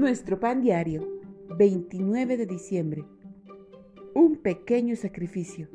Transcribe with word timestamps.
Nuestro 0.00 0.40
pan 0.40 0.62
diario, 0.62 1.06
29 1.58 2.38
de 2.38 2.46
diciembre. 2.46 3.04
Un 4.14 4.36
pequeño 4.36 4.96
sacrificio. 4.96 5.68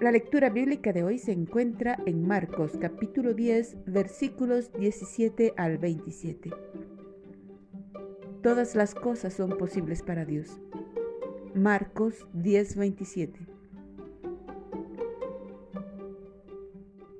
La 0.00 0.10
lectura 0.10 0.50
bíblica 0.50 0.92
de 0.92 1.04
hoy 1.04 1.18
se 1.18 1.30
encuentra 1.30 2.02
en 2.06 2.26
Marcos 2.26 2.72
capítulo 2.80 3.34
10 3.34 3.84
versículos 3.86 4.72
17 4.72 5.54
al 5.56 5.78
27. 5.78 6.50
Todas 8.42 8.74
las 8.74 8.96
cosas 8.96 9.32
son 9.32 9.50
posibles 9.50 10.02
para 10.02 10.24
Dios. 10.24 10.60
Marcos 11.54 12.26
10, 12.32 12.74
27. 12.78 13.46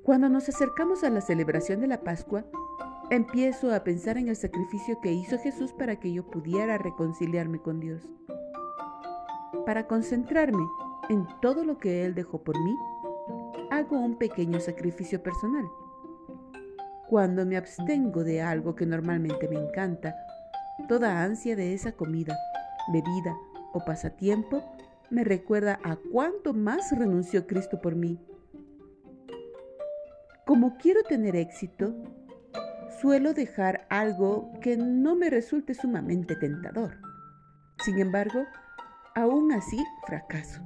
Cuando 0.03 0.27
nos 0.27 0.49
acercamos 0.49 1.05
a 1.05 1.09
la 1.09 1.21
celebración 1.21 1.79
de 1.79 1.87
la 1.87 2.01
Pascua, 2.01 2.43
empiezo 3.11 3.73
a 3.73 3.83
pensar 3.83 4.17
en 4.17 4.29
el 4.29 4.37
sacrificio 4.37 5.01
que 5.01 5.11
hizo 5.11 5.37
Jesús 5.37 5.73
para 5.73 5.97
que 5.97 6.13
yo 6.13 6.25
pudiera 6.25 6.77
reconciliarme 6.77 7.59
con 7.59 7.81
Dios. 7.81 8.09
Para 9.65 9.85
concentrarme 9.85 10.63
en 11.09 11.27
todo 11.41 11.65
lo 11.65 11.77
que 11.77 12.05
Él 12.05 12.15
dejó 12.15 12.41
por 12.41 12.57
mí, 12.57 12.73
hago 13.69 13.99
un 13.99 14.17
pequeño 14.17 14.61
sacrificio 14.61 15.21
personal. 15.21 15.65
Cuando 17.09 17.45
me 17.45 17.57
abstengo 17.57 18.23
de 18.23 18.41
algo 18.41 18.75
que 18.75 18.85
normalmente 18.85 19.49
me 19.49 19.57
encanta, 19.57 20.15
toda 20.87 21.21
ansia 21.21 21.57
de 21.57 21.73
esa 21.73 21.91
comida, 21.91 22.37
bebida 22.93 23.35
o 23.73 23.83
pasatiempo 23.83 24.63
me 25.09 25.25
recuerda 25.25 25.81
a 25.83 25.97
cuánto 25.97 26.53
más 26.53 26.97
renunció 26.97 27.45
Cristo 27.45 27.81
por 27.81 27.97
mí. 27.97 28.17
Como 30.45 30.77
quiero 30.77 31.03
tener 31.03 31.35
éxito, 31.35 31.93
suelo 33.01 33.33
dejar 33.33 33.87
algo 33.89 34.53
que 34.61 34.77
no 34.77 35.15
me 35.15 35.31
resulte 35.31 35.73
sumamente 35.73 36.35
tentador. 36.35 36.99
Sin 37.83 37.97
embargo, 37.97 38.45
aún 39.15 39.51
así 39.51 39.83
fracaso. 40.05 40.61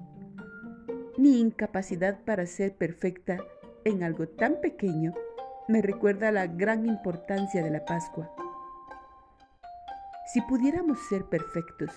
Mi 1.18 1.40
incapacidad 1.40 2.20
para 2.26 2.46
ser 2.46 2.76
perfecta 2.76 3.38
en 3.86 4.04
algo 4.04 4.28
tan 4.28 4.60
pequeño 4.60 5.14
me 5.70 5.82
recuerda 5.82 6.30
la 6.34 6.46
gran 6.48 6.86
importancia 6.86 7.64
de 7.64 7.72
la 7.72 7.86
Pascua. 7.86 8.30
Si 10.34 10.42
pudiéramos 10.42 11.00
ser 11.08 11.24
perfectos, 11.26 11.92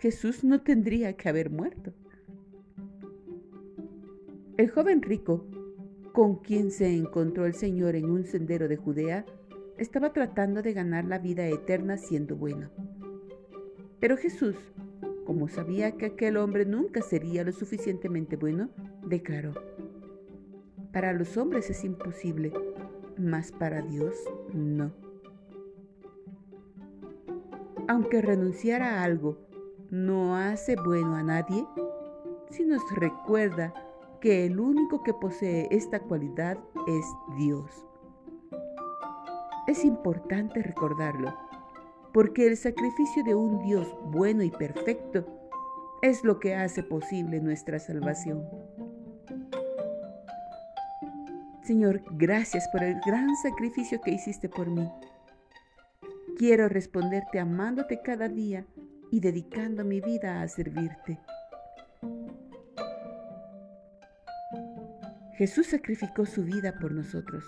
Jesús 0.00 0.42
no 0.42 0.62
tendría 0.62 1.16
que 1.16 1.28
haber 1.28 1.48
muerto. 1.48 1.92
El 4.56 4.68
joven 4.68 5.00
rico, 5.00 5.46
con 6.12 6.36
quien 6.36 6.72
se 6.72 6.92
encontró 6.92 7.46
el 7.46 7.54
Señor 7.54 7.94
en 7.94 8.10
un 8.10 8.24
sendero 8.24 8.66
de 8.66 8.76
Judea, 8.76 9.24
estaba 9.80 10.12
tratando 10.12 10.60
de 10.60 10.74
ganar 10.74 11.06
la 11.06 11.18
vida 11.18 11.46
eterna 11.46 11.96
siendo 11.96 12.36
bueno. 12.36 12.68
Pero 13.98 14.18
Jesús, 14.18 14.54
como 15.24 15.48
sabía 15.48 15.92
que 15.92 16.06
aquel 16.06 16.36
hombre 16.36 16.66
nunca 16.66 17.00
sería 17.00 17.44
lo 17.44 17.52
suficientemente 17.52 18.36
bueno, 18.36 18.68
declaró, 19.06 19.54
para 20.92 21.14
los 21.14 21.36
hombres 21.38 21.70
es 21.70 21.82
imposible, 21.84 22.52
mas 23.16 23.52
para 23.52 23.80
Dios 23.80 24.14
no. 24.52 24.92
Aunque 27.88 28.20
renunciar 28.20 28.82
a 28.82 29.02
algo 29.02 29.38
no 29.90 30.36
hace 30.36 30.76
bueno 30.76 31.14
a 31.14 31.22
nadie, 31.22 31.66
si 32.50 32.64
nos 32.64 32.82
recuerda 32.94 33.72
que 34.20 34.44
el 34.44 34.60
único 34.60 35.02
que 35.02 35.14
posee 35.14 35.68
esta 35.70 36.00
cualidad 36.00 36.58
es 36.86 37.06
Dios. 37.38 37.89
Es 39.70 39.84
importante 39.84 40.64
recordarlo, 40.64 41.32
porque 42.12 42.44
el 42.48 42.56
sacrificio 42.56 43.22
de 43.22 43.36
un 43.36 43.60
Dios 43.60 43.86
bueno 44.06 44.42
y 44.42 44.50
perfecto 44.50 45.24
es 46.02 46.24
lo 46.24 46.40
que 46.40 46.56
hace 46.56 46.82
posible 46.82 47.38
nuestra 47.38 47.78
salvación. 47.78 48.44
Señor, 51.62 52.02
gracias 52.16 52.68
por 52.72 52.82
el 52.82 52.96
gran 53.06 53.28
sacrificio 53.36 54.00
que 54.00 54.10
hiciste 54.10 54.48
por 54.48 54.68
mí. 54.68 54.90
Quiero 56.36 56.68
responderte 56.68 57.38
amándote 57.38 58.02
cada 58.02 58.28
día 58.28 58.66
y 59.12 59.20
dedicando 59.20 59.84
mi 59.84 60.00
vida 60.00 60.42
a 60.42 60.48
servirte. 60.48 61.20
Jesús 65.34 65.68
sacrificó 65.68 66.26
su 66.26 66.42
vida 66.42 66.74
por 66.80 66.90
nosotros 66.90 67.44